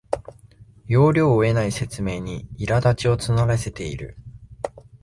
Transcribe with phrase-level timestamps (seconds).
[0.87, 4.17] 要領を得ない説明にいらだちを募らせている